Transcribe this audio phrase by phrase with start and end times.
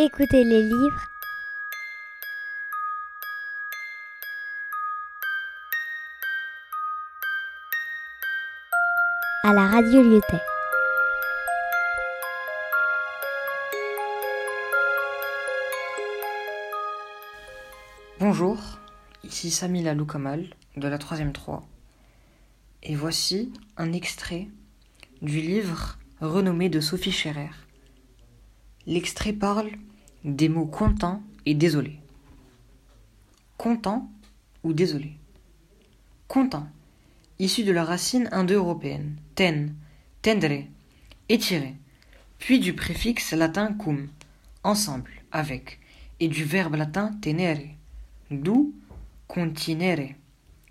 [0.00, 1.08] Écoutez les livres.
[9.42, 10.40] à la radio Lyotet.
[18.20, 18.56] Bonjour,
[19.24, 21.66] ici Samila Loukamal de la 3ème 3
[22.84, 24.46] et voici un extrait
[25.22, 27.50] du livre renommé de Sophie Scherer.
[28.86, 29.70] L'extrait parle
[30.36, 31.98] des mots content et désolé.
[33.56, 34.10] Content
[34.62, 35.16] ou désolé.
[36.26, 36.68] Content,
[37.38, 39.74] issu de la racine indo-européenne, ten,
[40.20, 40.64] tendre,
[41.28, 41.74] étirer,
[42.38, 44.08] puis du préfixe latin cum,
[44.62, 45.80] ensemble, avec,
[46.20, 47.74] et du verbe latin tenere,
[48.30, 48.74] d'où
[49.26, 50.14] continere,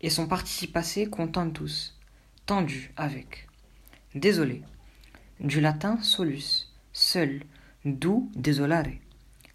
[0.00, 1.96] et son participe passé contentus,
[2.44, 3.46] tendu, avec.
[4.16, 4.62] Désolé,
[5.38, 7.44] du latin solus, seul,
[7.84, 8.90] d'où désolare,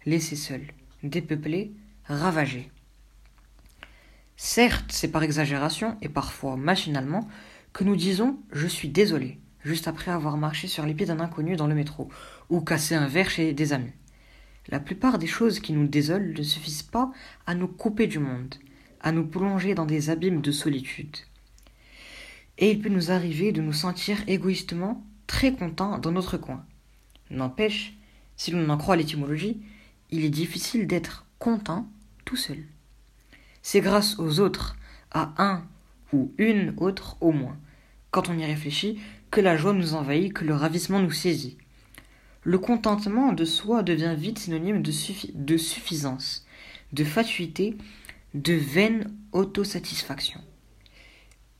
[0.06, 0.62] laissé seul,
[1.02, 1.72] dépeuplé,
[2.04, 2.70] ravagé.
[4.36, 7.28] Certes, c'est par exagération et parfois machinalement
[7.72, 11.56] que nous disons je suis désolé, juste après avoir marché sur les pieds d'un inconnu
[11.56, 12.08] dans le métro
[12.48, 13.92] ou cassé un verre chez des amis.
[14.68, 17.10] La plupart des choses qui nous désolent ne suffisent pas
[17.46, 18.54] à nous couper du monde,
[19.00, 21.16] à nous plonger dans des abîmes de solitude.
[22.58, 26.64] Et il peut nous arriver de nous sentir égoïstement très contents dans notre coin.
[27.30, 27.94] N'empêche,
[28.36, 29.60] si l'on en croit l'étymologie,
[30.10, 31.88] il est difficile d'être content
[32.24, 32.58] tout seul.
[33.62, 34.76] C'est grâce aux autres,
[35.10, 35.64] à un
[36.12, 37.56] ou une autre au moins,
[38.10, 41.56] quand on y réfléchit, que la joie nous envahit, que le ravissement nous saisit.
[42.42, 44.92] Le contentement de soi devient vite synonyme de,
[45.34, 46.46] de suffisance,
[46.92, 47.76] de fatuité,
[48.34, 50.40] de vaine autosatisfaction.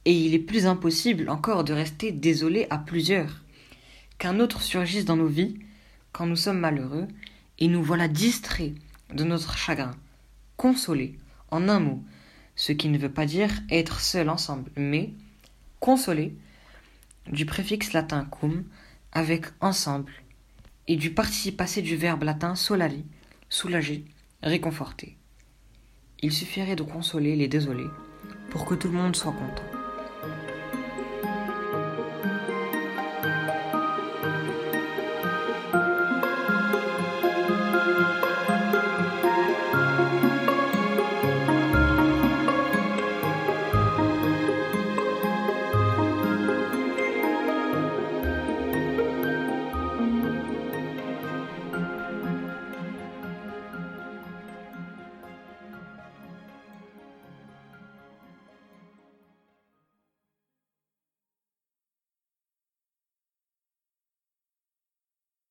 [0.05, 3.43] Et il est plus impossible encore de rester désolé à plusieurs,
[4.19, 5.59] qu'un autre surgisse dans nos vies
[6.13, 7.07] quand nous sommes malheureux,
[7.61, 8.75] et nous voilà distraits
[9.15, 9.95] de notre chagrin,
[10.57, 11.19] consolés,
[11.51, 12.03] en un mot,
[12.57, 15.13] ce qui ne veut pas dire être seul ensemble, mais
[15.79, 16.35] consoler,
[17.31, 18.65] du préfixe latin cum,
[19.13, 20.13] avec ensemble,
[20.89, 23.05] et du participe passé du verbe latin solari,
[23.49, 24.05] soulager,
[24.43, 25.17] réconforter.
[26.23, 27.89] Il suffirait de consoler les désolés
[28.51, 29.70] pour que tout le monde soit content.